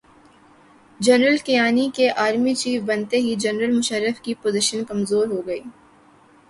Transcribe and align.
General 0.99 1.37
Kayani 1.37 1.89
کے 1.95 2.09
army 2.17 2.53
chief 2.55 2.81
بنتے 2.85 3.17
ہی 3.17 3.35
جنرل 3.35 3.77
مشرف 3.77 4.21
کی 4.21 4.33
پوزیشن 4.41 4.83
کمزورہوگئی۔ 4.85 5.61